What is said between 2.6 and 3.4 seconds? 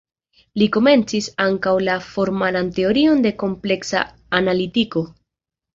teorion de